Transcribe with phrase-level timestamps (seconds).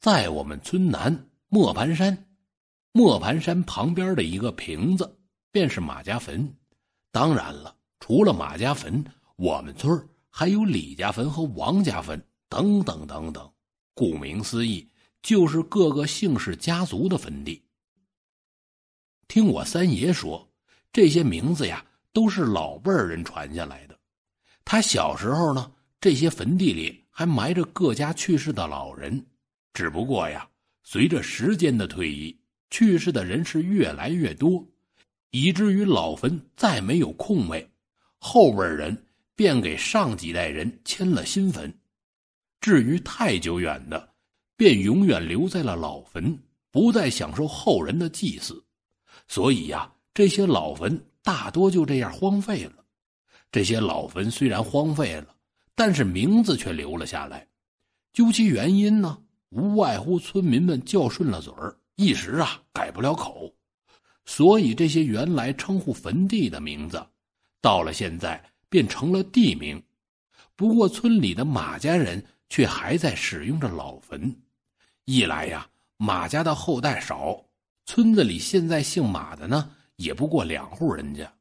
[0.00, 2.26] 在我们村南磨盘山，
[2.92, 5.18] 磨盘山旁边的一个坪子，
[5.50, 6.54] 便是马家坟。
[7.10, 9.04] 当然了，除了马家坟，
[9.34, 13.50] 我们村还有李家坟和王家坟等等等等。
[13.92, 14.88] 顾名思义，
[15.20, 17.60] 就是各个姓氏家族的坟地。
[19.26, 20.48] 听我三爷说，
[20.92, 23.98] 这些名字呀，都是老辈人传下来的。
[24.64, 29.26] 他小时候呢，这些坟地里还埋着各家去世的老人。
[29.72, 30.48] 只不过呀，
[30.82, 32.36] 随着时间的推移，
[32.70, 34.66] 去世的人是越来越多，
[35.30, 37.70] 以至于老坟再没有空位，
[38.18, 41.72] 后边人便给上几代人迁了新坟。
[42.60, 44.12] 至于太久远的，
[44.56, 46.36] 便永远留在了老坟，
[46.72, 48.64] 不再享受后人的祭祀。
[49.28, 52.84] 所以呀，这些老坟大多就这样荒废了。
[53.52, 55.36] 这些老坟虽然荒废了，
[55.74, 57.46] 但是名字却留了下来。
[58.12, 59.22] 究其原因呢？
[59.50, 63.52] 无外乎村民们叫顺了嘴儿，一时啊改不了口，
[64.26, 67.04] 所以这些原来称呼坟地的名字，
[67.60, 69.82] 到了现在便成了地名。
[70.54, 74.36] 不过村里的马家人却还在使用着老坟，
[75.06, 77.42] 一来呀马家的后代少，
[77.86, 81.32] 村子里现在姓马的呢也不过两户人家，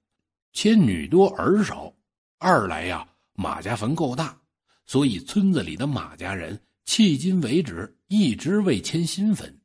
[0.54, 1.94] 且女多儿少；
[2.38, 4.40] 二来呀马家坟够大，
[4.86, 6.58] 所以村子里的马家人。
[6.88, 9.60] 迄今为止一直未迁新坟。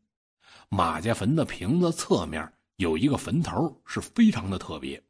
[0.68, 5.00] 马家坟的瓶子侧面有一个坟头，是非常的特别。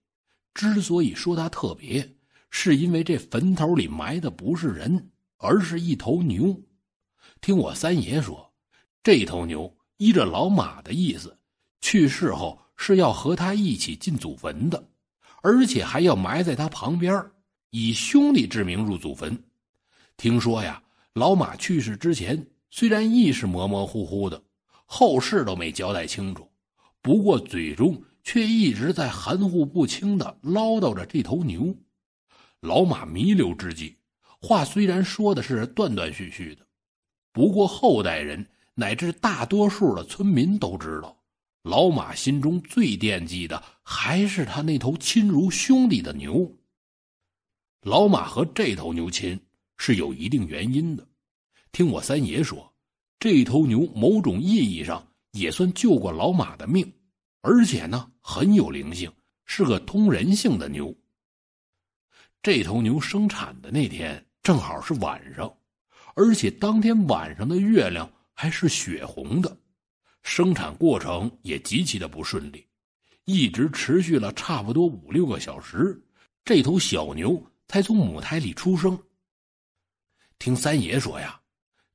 [0.52, 2.06] 之所以说它特别，
[2.50, 6.54] 是因为这坟头里埋的不是人，而是一头牛。
[7.40, 8.52] 听我三爷说，
[9.02, 11.36] 这头牛依着老马的意思，
[11.80, 14.86] 去世后是要和他一起进祖坟的，
[15.40, 17.24] 而且还要埋在他旁边，
[17.70, 19.42] 以兄弟之名入祖坟。
[20.18, 20.80] 听说呀。
[21.14, 24.42] 老马去世之前，虽然意识模模糊糊的，
[24.86, 26.50] 后事都没交代清楚，
[27.02, 31.76] 不过嘴中却一直在含糊不清的唠叨着这头牛。
[32.60, 33.98] 老马弥留之际，
[34.40, 36.66] 话虽然说的是断断续续的，
[37.30, 41.22] 不过后代人乃至大多数的村民都知道，
[41.64, 46.50] 老马心中最惦记的还是他那头亲如兄弟的牛。
[47.82, 49.38] 老马和这头牛亲。
[49.84, 51.04] 是有一定原因的。
[51.72, 52.72] 听我三爷说，
[53.18, 56.88] 这头牛某种意义上也算救过老马的命，
[57.40, 59.12] 而且呢很有灵性，
[59.44, 60.94] 是个通人性的牛。
[62.44, 65.52] 这头牛生产的那天正好是晚上，
[66.14, 69.56] 而且当天晚上的月亮还是血红的，
[70.22, 72.64] 生产过程也极其的不顺利，
[73.24, 76.00] 一直持续了差不多五六个小时，
[76.44, 78.96] 这头小牛才从母胎里出生。
[80.42, 81.38] 听三爷说呀，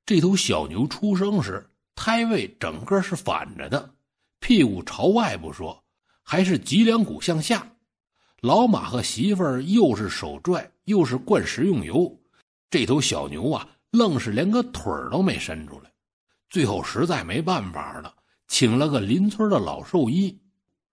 [0.05, 3.93] 这头小牛出生时胎位整个是反着的，
[4.39, 5.83] 屁股朝外不说，
[6.23, 7.69] 还是脊梁骨向下。
[8.39, 12.09] 老马和媳妇儿又是手拽又是灌食用油，
[12.69, 15.91] 这头小牛啊，愣是连个腿都没伸出来。
[16.49, 18.15] 最后实在没办法了，
[18.47, 20.33] 请了个邻村的老兽医。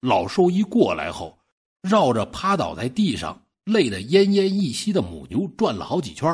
[0.01, 1.39] 老兽医过来后，
[1.83, 6.29] 绕着趴倒在地上累得奄奄一息的母牛转了好几圈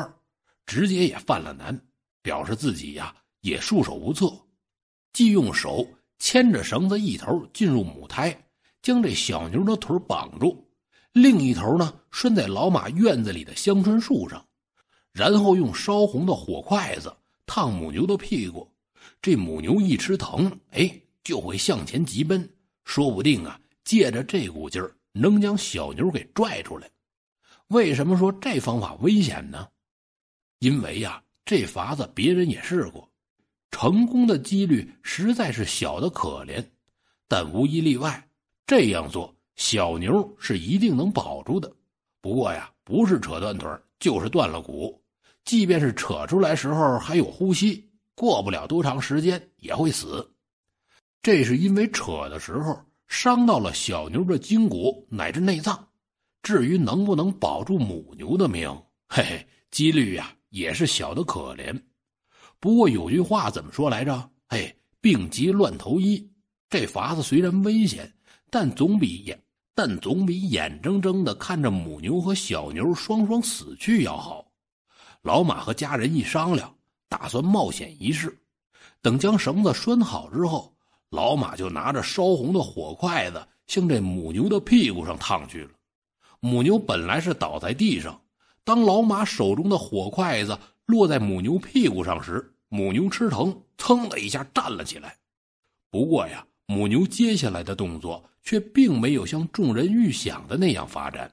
[0.71, 1.77] 直接也犯了难，
[2.21, 4.31] 表示自己呀也束手无策，
[5.11, 5.85] 既用手
[6.17, 8.41] 牵着绳子一头进入母胎，
[8.81, 10.65] 将这小牛的腿绑住，
[11.11, 14.45] 另一头呢拴在老马院子里的香椿树上，
[15.11, 17.13] 然后用烧红的火筷子
[17.45, 18.65] 烫母牛的屁股，
[19.21, 20.89] 这母牛一吃疼，哎，
[21.21, 22.49] 就会向前急奔，
[22.85, 26.89] 说不定啊借着这股劲儿能将小牛给拽出来。
[27.67, 29.67] 为什么说这方法危险呢？
[30.61, 33.09] 因为呀，这法子别人也试过，
[33.71, 36.63] 成功的几率实在是小的可怜。
[37.27, 38.29] 但无一例外，
[38.67, 41.73] 这样做小牛是一定能保住的。
[42.21, 43.67] 不过呀，不是扯断腿
[43.99, 45.01] 就是断了骨。
[45.45, 50.31] 即便是扯出来时候还有呼吸，过不了多长时间也会死。
[51.23, 55.87] 这是因为扯的时候伤到了小牛的筋骨乃至内脏。
[56.43, 58.69] 至于能不能保住母牛的命，
[59.07, 60.31] 嘿嘿，几率呀。
[60.51, 61.81] 也是小的可怜，
[62.59, 64.29] 不过有句话怎么说来着？
[64.47, 66.29] 哎，病急乱投医。
[66.69, 68.13] 这法子虽然危险，
[68.49, 69.41] 但总比眼
[69.73, 74.45] 但总比眼睁睁的看着母牛和小牛双双死去要好。
[75.21, 76.73] 老马和家人一商量，
[77.07, 78.37] 打算冒险一试。
[79.01, 80.75] 等将绳子拴好之后，
[81.09, 85.71] 老马就拿着烧红的火筷子向这母牛的屁股上烫去了。
[86.41, 88.20] 母牛本来是倒在地上。
[88.63, 95.17] 当老马手中的火筷子落在母牛屁股上时，母牛吃疼，噌的一下站了起来。
[95.89, 101.31] 不过呀，母牛接下来的动作却并没有像众人预想的那样发展。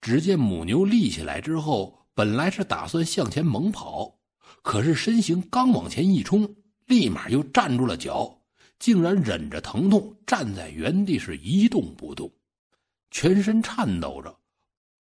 [0.00, 4.18] 只见母牛立起来之后，本来是打算向前猛跑，
[4.62, 6.56] 可是身形刚往前一冲，
[6.86, 8.38] 立马又站住了脚，
[8.78, 12.30] 竟然忍着疼痛站在原地是一动不动，
[13.10, 14.34] 全身颤抖着。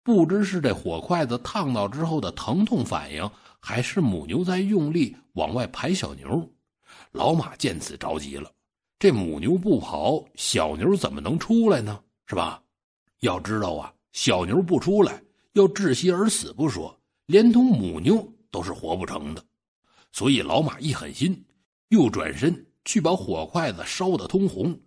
[0.02, 3.30] 不知是这火筷子烫到之后的疼痛反应，
[3.60, 6.50] 还是母牛在用力往外排小牛。
[7.12, 8.50] 老马见此着急了。
[8.98, 12.00] 这母牛不跑，小牛怎么能出来呢？
[12.26, 12.62] 是吧？
[13.20, 19.44] 要知道啊，小牛不出来，要窒息而死不说，连同母牛都是活不成的。
[20.12, 21.44] 所以老马一狠心，
[21.88, 24.78] 又转身去把火筷子烧得通红，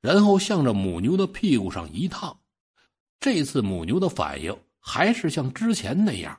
[0.00, 2.38] 然后向着母牛的屁股上一烫。
[3.20, 6.38] 这次母牛的反应还是像之前那样，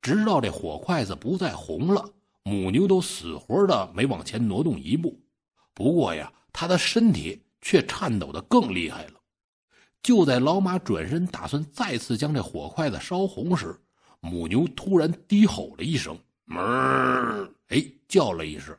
[0.00, 2.08] 直到这火筷子不再红了，
[2.42, 5.20] 母牛都死活的没往前挪动一步。
[5.74, 9.14] 不过呀，它的身体却颤抖的更厉害了。
[10.02, 13.74] 就在老马转身打算再次将这火筷子烧红时，
[14.20, 18.76] 母牛突然低吼了一声“哞”，哎，叫了一声。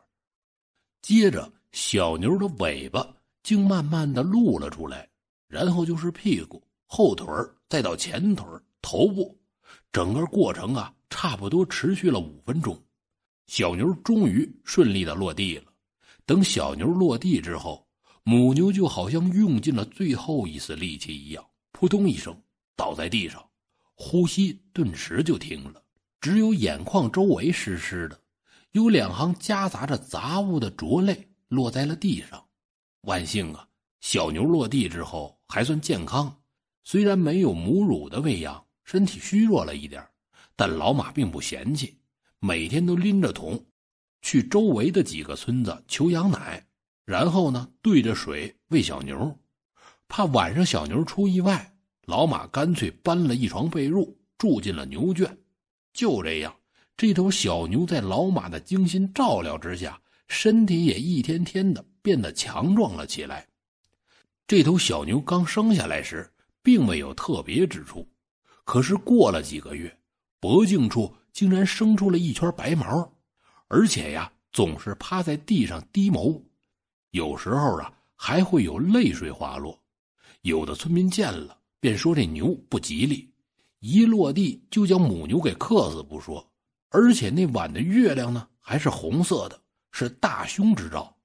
[1.01, 3.07] 接着，小牛的尾巴
[3.43, 5.07] 竟慢慢的露了出来，
[5.47, 7.27] 然后就是屁股、后腿
[7.67, 8.45] 再到前腿、
[8.81, 9.37] 头部，
[9.91, 12.81] 整个过程啊，差不多持续了五分钟。
[13.47, 15.71] 小牛终于顺利的落地了。
[16.25, 17.87] 等小牛落地之后，
[18.23, 22.35] 母牛就好像用尽了最后一丝力气一样，扑通一声
[22.75, 23.47] 倒在地上，
[23.93, 25.83] 呼吸顿时就停了，
[26.19, 28.19] 只有眼眶周围湿湿的，
[28.71, 32.43] 有两行夹杂着杂物的浊泪落在了地上。
[33.01, 33.67] 万幸啊，
[34.01, 36.35] 小牛落地之后还算健康，
[36.85, 40.07] 虽然没有母乳的喂养，身体虚弱了一点，
[40.55, 41.97] 但老马并不嫌弃，
[42.39, 43.65] 每天都拎着桶。
[44.21, 46.63] 去周围的几个村子求羊奶，
[47.03, 49.39] 然后呢，对着水喂小牛，
[50.07, 51.73] 怕晚上小牛出意外，
[52.05, 55.37] 老马干脆搬了一床被褥住进了牛圈。
[55.91, 56.55] 就这样，
[56.95, 63.47] 这头小牛在老马的精心照料之下，身体也一天天的变得强壮了起来。
[64.45, 66.31] 这头小牛刚生下来时
[66.65, 68.09] 并没有特别之处，
[68.63, 69.95] 可是过了几个月，
[70.39, 73.07] 脖颈处竟然生出了一圈白毛。
[73.67, 76.41] 而且呀，总是趴在地上低眸，
[77.11, 79.79] 有时候啊还会有泪水滑落。
[80.41, 83.29] 有的村民见了，便说这牛不吉利，
[83.79, 86.43] 一落地就将母牛给克死不说，
[86.89, 89.61] 而且那晚的月亮呢还是红色的，
[89.91, 91.15] 是大凶之兆。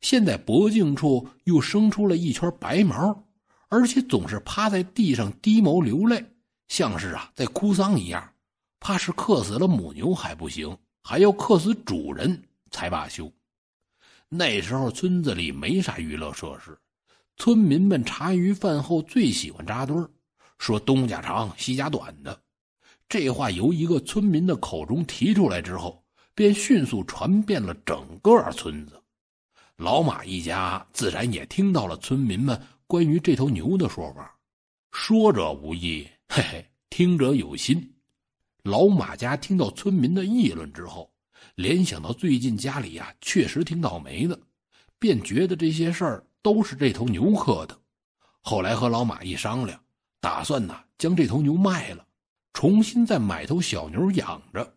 [0.00, 3.25] 现在脖颈处又生出了一圈白毛，
[3.68, 6.24] 而且总是趴在地上低眸流泪，
[6.68, 8.32] 像是啊在哭丧一样，
[8.80, 10.76] 怕是克死了母牛还不行。
[11.08, 12.42] 还要克死主人
[12.72, 13.32] 才罢休。
[14.28, 16.76] 那时候村子里没啥娱乐设施，
[17.36, 20.10] 村民们茶余饭后最喜欢扎堆儿，
[20.58, 22.36] 说东家长西家短的。
[23.08, 26.04] 这话由一个村民的口中提出来之后，
[26.34, 29.00] 便迅速传遍了整个村子。
[29.76, 34.38] 老马一家自然也听到了村民们关于这头牛的说法。
[34.92, 37.92] 说者无意，嘿嘿，听者有心。
[38.62, 41.12] 老马家听到村民的议论之后，
[41.54, 44.38] 联想到最近家里呀确实挺倒霉的，
[44.98, 47.78] 便觉得这些事儿都是这头牛磕的。
[48.40, 49.80] 后来和老马一商量，
[50.20, 52.06] 打算呢将这头牛卖了，
[52.52, 54.76] 重新再买头小牛养着。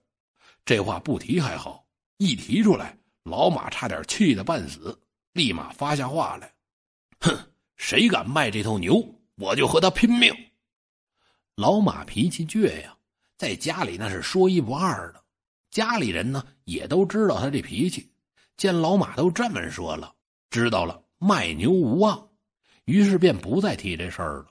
[0.65, 1.85] 这话不提还好，
[2.17, 4.99] 一提出来，老马差点气得半死，
[5.33, 6.51] 立马发下话来：“，
[7.79, 9.03] 谁敢卖这头牛，
[9.35, 10.31] 我就和他拼命！”
[11.55, 12.95] 老马脾气倔呀。
[13.37, 15.23] 在家里那是说一不二的，
[15.71, 18.11] 家里人呢也都知道他这脾气。
[18.57, 20.13] 见老马都这么说了，
[20.49, 22.27] 知道了卖牛无望，
[22.83, 24.47] 于是便不再提这事儿了。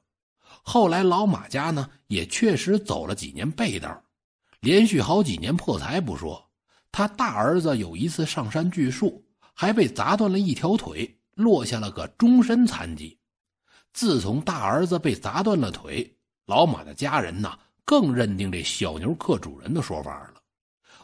[0.62, 4.02] 后来老马家呢也确实走了几年背道，
[4.60, 6.50] 连续好几年破财不说，
[6.90, 13.17] 他大儿子有一次上山锯树，还被砸断了一条腿，落下了个终身残疾。
[13.92, 16.10] 自从大儿子被砸断了腿，
[16.46, 17.58] 老马的家人呐。
[17.84, 20.34] 更认定这小牛克主人的说法了。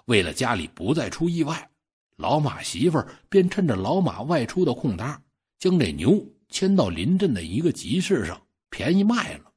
[0.04, 1.70] 为了家里不再出意外，
[2.16, 5.22] 老马媳妇儿便趁着老马外出的空档，
[5.58, 8.38] 将这牛牵到邻镇的一个集市上，
[8.68, 9.50] 便宜卖了。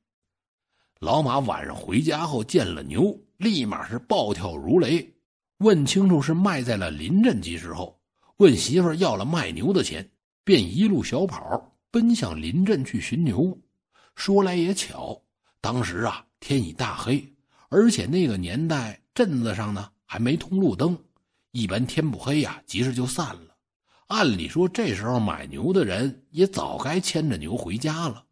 [1.02, 5.14] 老马晚上回家后见了牛，立马是暴跳如雷，
[5.58, 8.00] 问清楚是卖在了邻镇集市后，
[8.38, 10.10] 问媳妇儿要了卖牛的钱，
[10.46, 13.58] 便一路小跑奔向邻镇去寻牛。
[14.16, 15.22] 说来也巧，
[15.62, 16.24] 当时啊。
[16.40, 17.34] 天已大黑，
[17.68, 20.96] 而且那个年代镇子上呢还没通路灯，
[21.50, 23.56] 一般天不黑呀，集市就散了。
[24.06, 28.24] 按理说，这时候买牛的人也早该牵着牛回家了。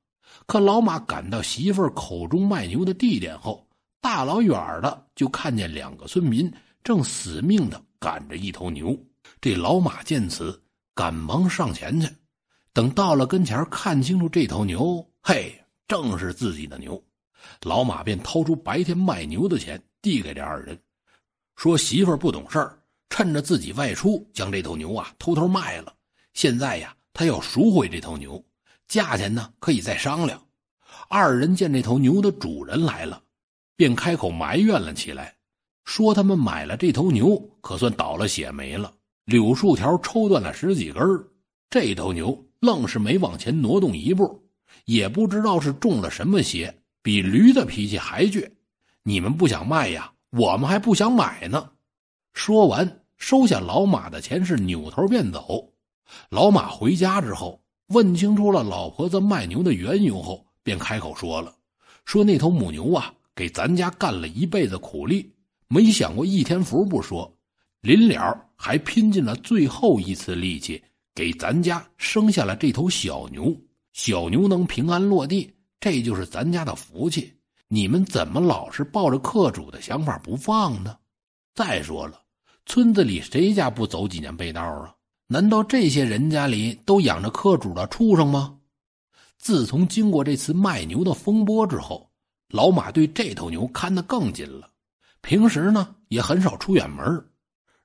[0.46, 3.68] 可老马赶到媳妇儿口中卖牛的地点后，
[4.00, 6.50] 大老远的就看见两个村民
[6.84, 8.96] 正死命的赶着一头牛。
[9.42, 12.08] 这老马见此，赶忙上前去。
[12.76, 17.02] 等到了跟前，看清楚这头牛，嘿，正是自己的牛。
[17.62, 20.78] 老马便掏出白天卖牛的钱，递给这二人，
[21.56, 22.78] 说：“媳妇儿不懂事儿，
[23.10, 25.94] 趁着自己外出，将这头牛啊偷偷卖了。
[26.34, 28.44] 现在呀，他要赎回这头牛，
[28.90, 30.38] 价钱呢可以再商量。”
[31.08, 33.24] 二人见这头牛的主人来了，
[33.78, 35.34] 便开口埋怨了起来，
[35.86, 38.94] 说：“他们买了这头牛，可算倒了血霉了。
[39.24, 41.02] 柳树条抽断了十几根
[41.70, 44.44] 这头牛。”愣是没往前挪动一步，
[44.86, 48.50] 也不知道是中了什么邪，比驴的脾气还倔。
[49.04, 51.70] 你们不想卖呀，我们还不想买呢。
[52.34, 55.72] 说完，收下老马的钱，是扭头便走。
[56.30, 61.56] 老马回家之后，问清楚了老婆子卖牛的缘由后，便开口说了
[62.06, 65.32] ：“说那头母牛啊，给咱家干了一辈子苦力，
[65.68, 67.32] 没享过一天福不说，
[67.82, 70.84] 临了还拼尽了最后一次力气。”
[71.16, 73.56] 给咱家生下了这头小牛，
[73.94, 77.34] 小牛能平安落地，这就是咱家的福气。
[77.70, 80.98] 你们怎么老是抱着客主的想法不放呢？
[81.54, 82.22] 再说了，
[82.66, 84.94] 村子里谁家不走几年背道啊？
[85.28, 88.58] 难道这些人家里都养着客主的畜生吗？
[89.38, 92.12] 自从经过这次卖牛的风波之后，
[92.50, 94.70] 老马对这头牛看得更紧了。
[95.22, 97.26] 平时呢，也很少出远门，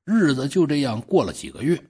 [0.05, 1.81] 日子就这样过了几个月。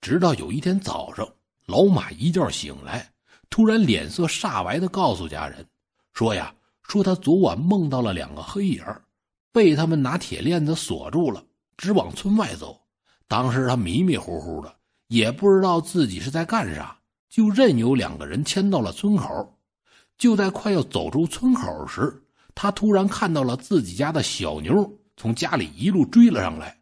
[0.00, 1.28] 直到有一天早上，
[1.66, 3.10] 老马一觉醒来，
[3.50, 5.66] 突然脸色煞白的告诉家人
[6.14, 8.84] ：“说呀，说他昨晚梦到了两个黑影
[9.52, 11.42] 被他们拿铁链子锁住了，
[11.76, 12.80] 直往村外走。
[13.26, 14.72] 当时他迷迷糊糊的，
[15.08, 16.96] 也不知道自己是在干啥，
[17.28, 19.58] 就任由两个人牵到了村口。
[20.18, 22.22] 就在快要走出村口时，
[22.54, 26.78] 他突然看到了自己家的小牛从家里一路追了上来。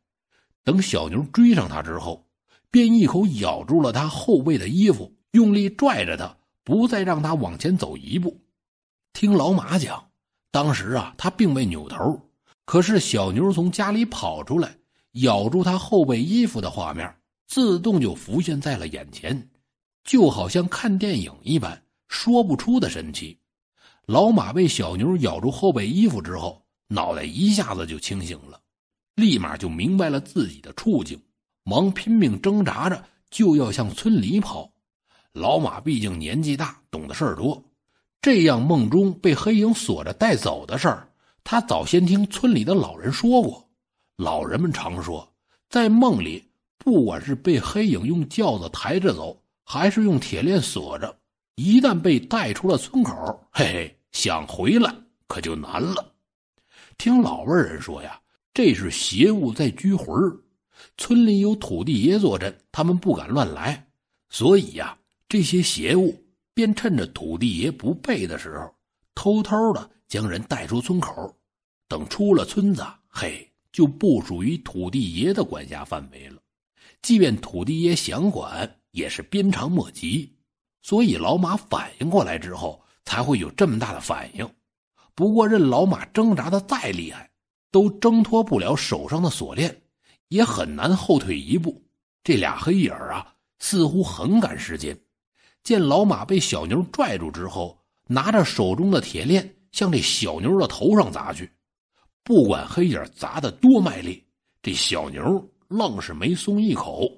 [0.63, 2.24] 等小牛追上他之后，
[2.75, 8.43] 便一口咬住了他后背的衣服，用力拽着他，不再让他往前走一步。
[9.13, 10.05] 听老马讲，
[10.51, 12.21] 当时啊，他并未扭头，
[12.65, 14.77] 可是小牛从家里跑出来，
[15.13, 17.15] 咬住他后背衣服的画面，
[17.47, 19.49] 自动就浮现在了眼前，
[20.03, 23.39] 就好像看电影一般，说不出的神奇。
[24.07, 28.61] 老马被小牛咬住后背衣服之后，脑袋一下子就清醒了，
[29.15, 31.23] 立马就明白了自己的处境。
[31.65, 34.71] 忙拼命挣扎着，就要向村里跑。
[35.33, 37.63] 老马毕竟年纪大，懂得事儿多。
[38.21, 41.09] 这样梦中被黑影锁着带走的事儿，
[41.43, 43.69] 他早先听村里的老人说过。
[44.17, 45.27] 老人们常说，
[45.69, 51.19] 在梦里，不管是被黑影用轿子抬着走，还是用铁链锁着，
[51.57, 53.13] 一旦被带出了村口，
[53.51, 54.95] 嘿嘿，想回来
[55.27, 56.13] 可就难了。
[56.97, 58.21] 听老辈人说呀，
[58.53, 60.39] 这是邪物在拘魂儿。
[60.97, 63.87] 村里有土地爷坐镇，他们不敢乱来，
[64.29, 64.97] 所以呀，
[65.29, 66.15] 这些邪物
[66.55, 68.73] 便趁着土地爷不备的时候，
[69.15, 71.35] 偷偷的将人带出村口。
[71.87, 76.41] 等出了村子，嘿，就不属于土地爷的管辖范围了。
[77.03, 80.33] 即便土地爷想管，也是鞭长莫及。
[80.81, 84.49] 所以老马反应过来之后，才会有这么大的反应。
[85.15, 87.31] 不过，任老马挣扎的再厉害，
[87.71, 89.83] 都挣脱不了手上的锁链。
[90.29, 91.83] 也很难后退一步。
[92.23, 93.27] 这俩黑影啊，
[93.59, 94.99] 似乎很赶时间。
[95.63, 101.51] 见老马被小牛拽住之后，拿着手中的铁链向这小牛的头上砸去。
[102.23, 104.25] 不管黑影砸得多卖力，
[104.63, 107.11] 这小牛愣是没松一口。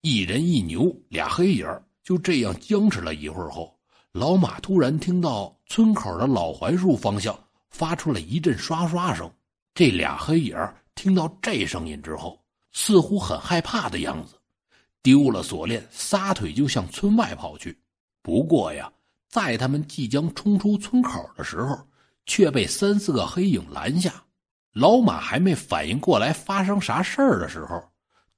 [0.00, 1.66] 一人一牛，俩黑影
[2.02, 3.78] 就这样僵持了一会儿后，
[4.12, 7.38] 老马突然听到村口的老槐树方向
[7.68, 9.30] 发出了一阵刷刷声。
[9.74, 10.56] 这俩黑影
[10.98, 14.34] 听到这声音之后，似乎很害怕的样子，
[15.00, 17.78] 丢了锁链，撒腿就向村外跑去。
[18.20, 18.92] 不过呀，
[19.28, 21.78] 在他们即将冲出村口的时候，
[22.26, 24.12] 却被三四个黑影拦下。
[24.72, 27.80] 老马还没反应过来发生啥事儿的时候，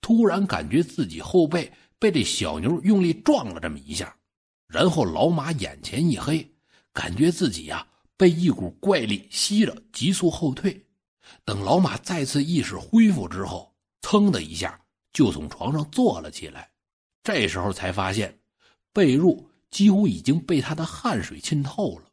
[0.03, 4.15] 突然感觉自己后背被这小牛用力撞了这么一下，
[4.67, 6.47] 然后老马眼前一黑，
[6.93, 7.87] 感觉自己呀
[8.19, 10.79] 被一股怪力吸着，急速后退。
[11.45, 14.81] 等老马再次意识恢复之后，噌的一下
[15.13, 16.71] 就从床上坐了起来。
[17.23, 18.39] 这时候才发现，
[18.93, 22.05] 被褥几乎已经被他的汗水浸透了。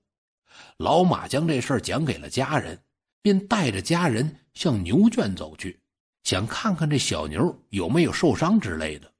[0.78, 2.80] 老马将这事儿讲给了家人，
[3.22, 5.80] 便带着家人向牛圈走去。
[6.24, 9.12] 想看看这小牛有没有受伤之类的。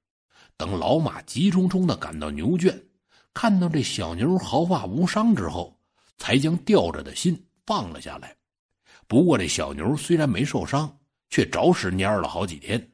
[0.56, 2.80] 等老马急匆匆的赶到牛圈，
[3.34, 5.80] 看到这小牛毫发无伤之后，
[6.18, 8.37] 才将吊着的心放了下来。
[9.08, 10.98] 不过这小牛虽然没受伤，
[11.30, 12.92] 却着实蔫了好几天。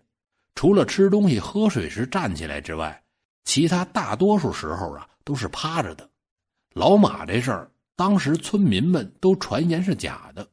[0.56, 3.04] 除了吃东西、喝水时站起来之外，
[3.44, 6.08] 其他大多数时候啊都是趴着的。
[6.74, 10.48] 老马这事儿，当时村民们都传言是假的，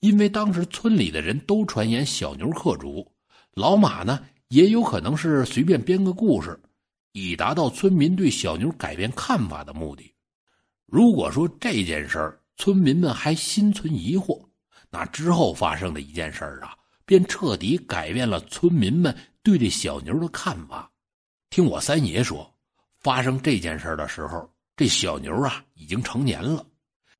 [0.00, 3.10] 因为当时村里的人都传言小牛克主。
[3.54, 6.60] 老马呢，也有可能是随便编个故事，
[7.12, 10.14] 以达到村民对小牛改变看法的目的。
[10.86, 14.47] 如果说这件事儿村民们还心存疑惑，
[14.90, 19.16] 那之后发生的一件事啊，便彻底改变了村民们。
[19.42, 20.90] 对这小牛的看法，
[21.48, 22.54] 听我三爷说，
[23.00, 26.66] 发生这件事的时候，这小牛啊已经成年了。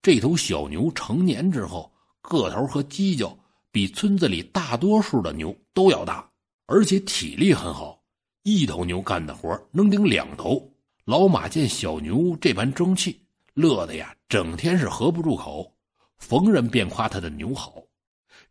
[0.02, 3.34] 这头小牛成年之后，个头和犄角
[3.70, 6.28] 比村子里大多数的牛都要大，
[6.66, 7.98] 而且体力很好，
[8.42, 10.70] 一头牛干的活能顶两头。
[11.06, 13.18] 老马见小牛这般争气，
[13.54, 15.75] 乐得呀，整天是合不住口，
[16.18, 17.75] 逢人便夸他的牛好。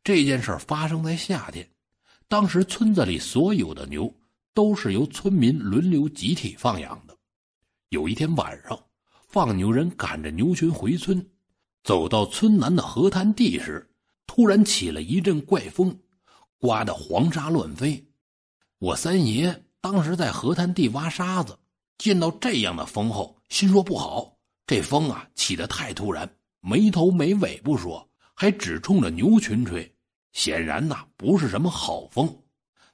[0.03, 1.69] 这件事发生在夏天。
[2.27, 4.13] 当时村子里所有的牛
[4.53, 7.15] 都是由村民轮流集体放养的。
[7.89, 8.77] 有一天晚上，
[9.27, 11.25] 放牛人赶着牛群回村，
[11.83, 13.89] 走到村南的河滩地时，
[14.25, 15.97] 突然起了一阵怪风，
[16.57, 18.05] 刮得黄沙乱飞。
[18.79, 21.57] 我三爷当时在河滩地挖沙子，
[21.97, 26.29] 见到这样的风后，心说不好，这风啊起得太突然，
[26.61, 29.91] 没头没尾不说，还只冲着牛群吹。
[30.33, 32.33] 显然呐，不是什么好风。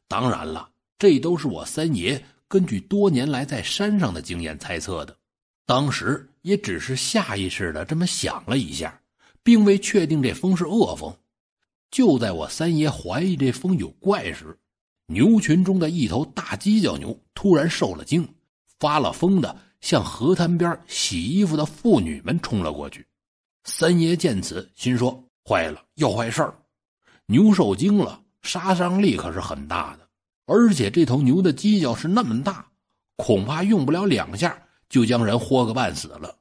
[0.08, 5.18] 当然了，这都是我三爷根据多年来在山上的经验猜测的。
[5.66, 9.02] 当时也只是下意识的这么想了一下，
[9.44, 11.14] 并未确定这风是恶风。
[11.90, 14.58] 就在我三爷怀疑这风有怪时，
[15.08, 18.28] 牛群中的一头大犄角牛突然受了惊，
[18.80, 23.06] 发了疯的向河滩边洗衣服的妇女们冲了过去。
[23.64, 26.52] 三爷见此，心说：坏了，要坏事。
[27.26, 30.08] 牛受惊了，杀伤力可是很大的，
[30.46, 32.66] 而且这头牛的犄角是那么大，
[33.16, 34.58] 恐怕用不了两下
[34.90, 36.36] 就将人豁个半死了。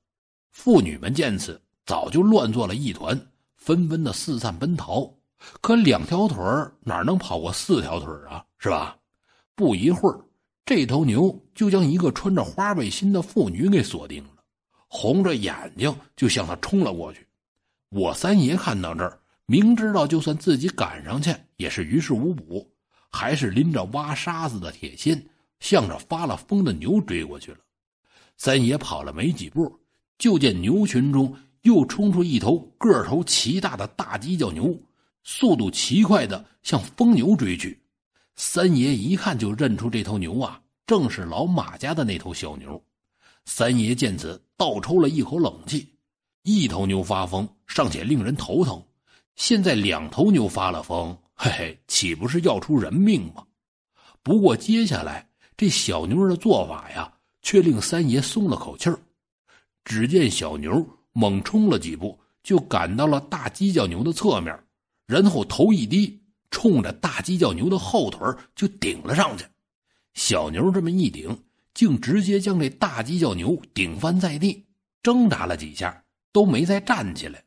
[0.50, 3.18] 妇女们见此，早就乱作了一团，
[3.56, 5.08] 纷纷的四散奔逃。
[5.60, 6.36] 可两条腿
[6.80, 8.44] 哪能跑过四条腿啊？
[8.58, 8.96] 是吧？
[9.54, 10.18] 不一会儿，
[10.64, 14.41] 这头牛就将一个穿着花背心的妇女给锁定了，
[14.94, 17.26] 红着眼睛就向他冲了过去。
[17.88, 19.18] 我三爷看到这儿。
[19.46, 22.70] 明知道就算自己赶上去也是于事无补，
[23.10, 25.20] 还是拎着挖沙子的铁锨，
[25.60, 27.58] 向着发了疯的牛追过去了。
[28.36, 29.80] 三爷跑了没几步，
[30.18, 34.78] 就见牛群中又冲出一头个头奇大的大犄角牛，
[35.24, 37.80] 速度奇快的向疯牛追去。
[38.36, 42.82] 三爷一看就认出这头牛啊，正是老马家的那头小牛。
[43.44, 45.88] 三爷见此，倒抽了一口冷气：
[46.42, 48.82] 一头牛发疯尚且令人头疼。
[49.34, 53.44] 现在两头牛发了疯，嘿嘿，岂不是要出人命吗？
[54.22, 58.98] 不过接下来这小牛的做法呀，却令三爷松了口气儿。
[59.84, 64.56] 只见小牛猛冲了几步，就赶到了大犄角牛的侧面，
[65.06, 68.20] 然后头一低，冲着大犄角牛的后腿
[68.54, 69.44] 就顶了上去。
[70.14, 71.36] 小牛这么一顶，
[71.74, 74.66] 竟直接将这大犄角牛顶翻在地，
[75.02, 77.42] 挣扎了几下，都没再站起来。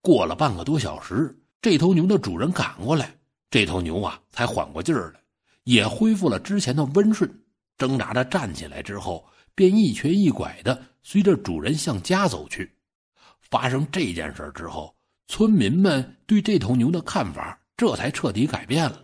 [0.00, 3.16] 过了半个多小时，这头牛的主人赶过来，
[3.50, 5.20] 这头牛啊才缓过劲儿来，
[5.64, 7.42] 也恢复了之前的温顺，
[7.78, 12.70] 挣扎着站起来之后，便一瘸一拐的随着主人向家走去。
[13.40, 14.94] 发生这件事之后，
[15.28, 19.00] 村民们对这头牛的看法这才彻底改变了。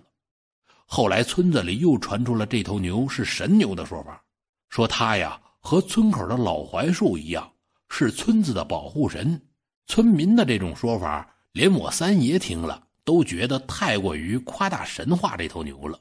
[0.84, 4.22] 后来村子里又传出了这头牛是神牛的说法，
[4.70, 7.52] 说他呀和村口的老槐树一样，
[7.88, 9.38] 是村子的保护神。
[9.87, 16.00] 村民的这种说法，连我三爷听了都觉得太过于夸大神话这头牛了。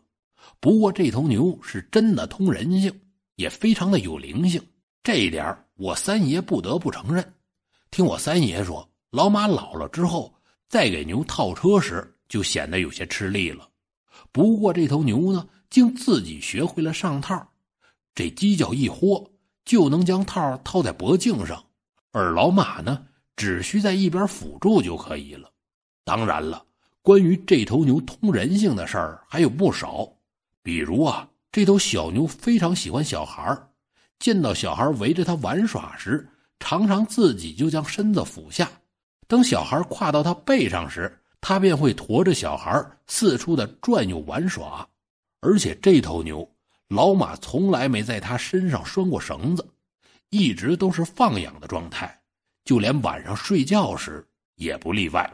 [0.60, 2.94] 不过这头牛是真的通人性，
[3.36, 4.62] 也非常的有灵性，
[5.02, 7.34] 这一点我三爷不得不承认。
[7.90, 10.32] 听我三爷说，老马老了之后，
[10.68, 13.68] 再给牛套车时，就显得有些吃力了。
[14.32, 17.49] 不过这头牛呢，竟自己学会了上套，
[18.20, 19.32] 这犄角一豁，
[19.64, 21.64] 就能将套套在脖颈上，
[22.12, 23.06] 而老马呢。
[23.38, 25.50] 只需在一边辅助就可以了。
[26.04, 26.62] 当然了，
[27.02, 30.06] 关于这头牛通人性的事儿还有不少。
[30.62, 33.58] 比如啊，这头小牛非常喜欢小孩
[34.20, 36.28] 见到小孩围着它玩耍时，
[36.60, 38.70] 常常自己就将身子俯下，
[39.30, 44.86] 等小孩跨到它背上时，他便会驮着小孩四处的转悠玩耍。
[45.40, 46.46] 而且这头牛，
[46.90, 49.68] 老马从来没在他身上拴过绳子，
[50.30, 52.20] 一直都是放养的状态，
[52.66, 55.32] 就连晚上睡觉时也不例外。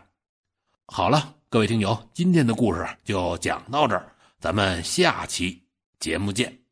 [0.87, 5.63] 好了，各位听友，今天的故事就讲到这儿，咱们下期
[5.97, 6.64] 节目见。